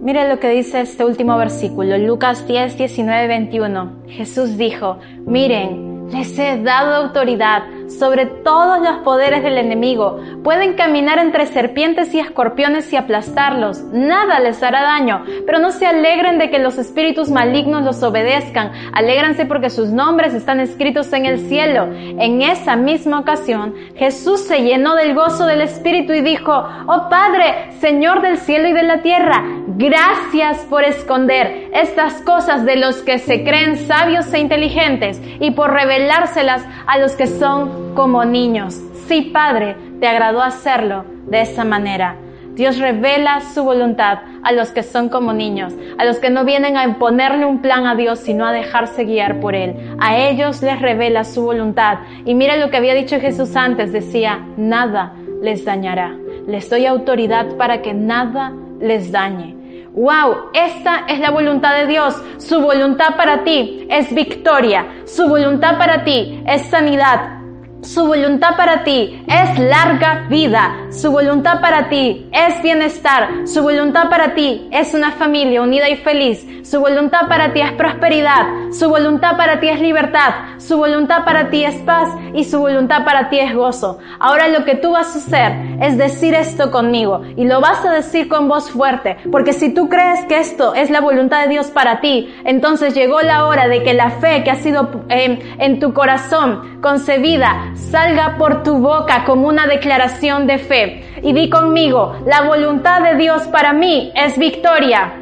[0.00, 3.92] Mire lo que dice este último versículo, Lucas 10, 19, 21.
[4.06, 10.20] Jesús dijo, miren, les he dado autoridad sobre todos los poderes del enemigo.
[10.44, 13.82] Pueden caminar entre serpientes y escorpiones y aplastarlos.
[13.92, 15.24] Nada les hará daño.
[15.46, 18.72] Pero no se alegren de que los espíritus malignos los obedezcan.
[18.92, 21.88] Alégranse porque sus nombres están escritos en el cielo.
[21.92, 26.52] En esa misma ocasión, Jesús se llenó del gozo del Espíritu y dijo,
[26.86, 32.76] Oh Padre, Señor del cielo y de la tierra, gracias por esconder estas cosas de
[32.76, 38.24] los que se creen sabios e inteligentes y por revelárselas a los que son como
[38.24, 38.80] niños.
[39.06, 42.16] Sí, Padre, te agradó hacerlo de esa manera.
[42.58, 46.76] Dios revela su voluntad a los que son como niños, a los que no vienen
[46.76, 49.94] a imponerle un plan a Dios, sino a dejarse guiar por Él.
[50.00, 51.98] A ellos les revela su voluntad.
[52.24, 56.16] Y mira lo que había dicho Jesús antes, decía, nada les dañará.
[56.48, 59.54] Les doy autoridad para que nada les dañe.
[59.92, 62.20] Wow, esta es la voluntad de Dios.
[62.38, 64.84] Su voluntad para ti es victoria.
[65.04, 67.37] Su voluntad para ti es sanidad.
[67.82, 70.74] Su voluntad para ti es larga vida.
[70.90, 73.46] Su voluntad para ti es bienestar.
[73.46, 76.44] Su voluntad para ti es una familia unida y feliz.
[76.68, 78.72] Su voluntad para ti es prosperidad.
[78.72, 80.58] Su voluntad para ti es libertad.
[80.58, 82.08] Su voluntad para ti es paz.
[82.34, 83.98] Y su voluntad para ti es gozo.
[84.18, 87.22] Ahora lo que tú vas a hacer es decir esto conmigo.
[87.36, 89.18] Y lo vas a decir con voz fuerte.
[89.30, 93.20] Porque si tú crees que esto es la voluntad de Dios para ti, entonces llegó
[93.20, 98.36] la hora de que la fe que ha sido eh, en tu corazón concebida salga
[98.38, 101.04] por tu boca como una declaración de fe.
[101.22, 105.12] Y di conmigo, la voluntad de Dios para mí es victoria.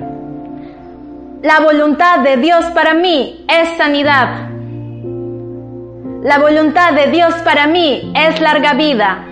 [1.42, 4.48] La voluntad de Dios para mí es sanidad.
[6.22, 9.24] La voluntad de Dios para mí es larga vida.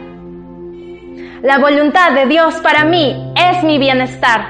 [1.43, 4.47] La voluntad de Dios para mí es mi bienestar.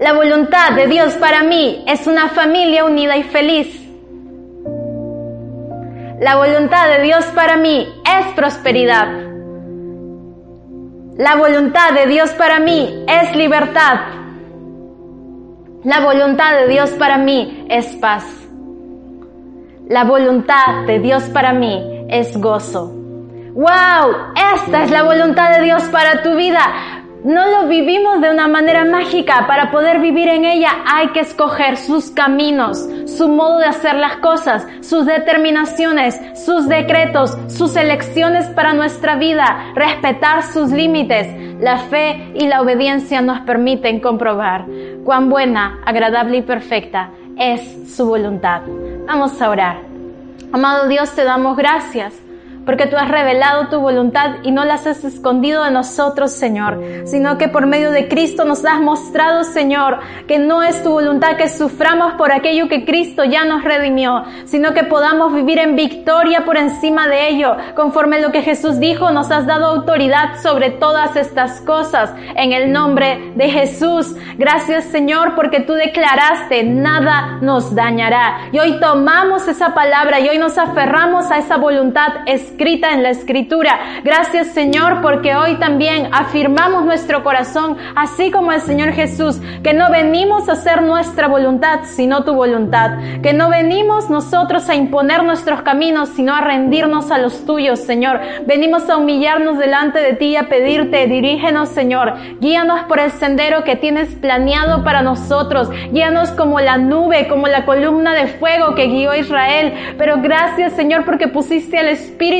[0.00, 3.87] La voluntad de Dios para mí es una familia unida y feliz.
[6.20, 9.06] La voluntad de Dios para mí es prosperidad.
[11.16, 14.00] La voluntad de Dios para mí es libertad.
[15.84, 18.24] La voluntad de Dios para mí es paz.
[19.88, 22.92] La voluntad de Dios para mí es gozo.
[23.54, 24.34] ¡Wow!
[24.56, 26.97] Esta es la voluntad de Dios para tu vida.
[27.28, 29.46] No lo vivimos de una manera mágica.
[29.46, 34.16] Para poder vivir en ella hay que escoger sus caminos, su modo de hacer las
[34.16, 41.28] cosas, sus determinaciones, sus decretos, sus elecciones para nuestra vida, respetar sus límites.
[41.60, 44.64] La fe y la obediencia nos permiten comprobar
[45.04, 48.62] cuán buena, agradable y perfecta es su voluntad.
[49.06, 49.80] Vamos a orar.
[50.50, 52.14] Amado Dios, te damos gracias
[52.68, 57.38] porque tú has revelado tu voluntad y no las has escondido de nosotros, Señor, sino
[57.38, 61.48] que por medio de Cristo nos has mostrado, Señor, que no es tu voluntad que
[61.48, 66.58] suframos por aquello que Cristo ya nos redimió, sino que podamos vivir en victoria por
[66.58, 67.56] encima de ello.
[67.74, 72.70] Conforme lo que Jesús dijo, nos has dado autoridad sobre todas estas cosas en el
[72.70, 74.14] nombre de Jesús.
[74.36, 78.50] Gracias, Señor, porque tú declaraste, nada nos dañará.
[78.52, 82.08] Y hoy tomamos esa palabra y hoy nos aferramos a esa voluntad
[82.58, 83.78] escrita en la escritura.
[84.02, 89.92] Gracias Señor porque hoy también afirmamos nuestro corazón, así como el Señor Jesús, que no
[89.92, 92.98] venimos a hacer nuestra voluntad, sino tu voluntad.
[93.22, 98.18] Que no venimos nosotros a imponer nuestros caminos, sino a rendirnos a los tuyos, Señor.
[98.44, 102.14] Venimos a humillarnos delante de ti y a pedirte, dirígenos, Señor.
[102.40, 105.70] Guíanos por el sendero que tienes planeado para nosotros.
[105.92, 109.94] Guíanos como la nube, como la columna de fuego que guió a Israel.
[109.96, 111.88] Pero gracias, Señor, porque pusiste al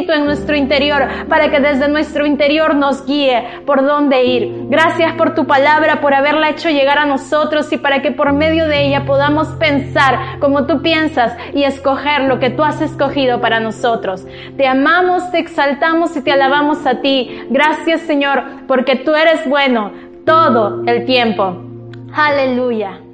[0.09, 4.67] En nuestro interior para que desde nuestro interior nos guíe por dónde ir.
[4.69, 8.67] Gracias por tu palabra, por haberla hecho llegar a nosotros y para que por medio
[8.67, 13.61] de ella podamos pensar como tú piensas y escoger lo que tú has escogido para
[13.61, 14.27] nosotros.
[14.57, 17.43] Te amamos, te exaltamos y te alabamos a ti.
[17.51, 19.93] Gracias Señor, porque tú eres bueno
[20.25, 21.63] todo el tiempo.
[22.15, 23.08] Aleluya.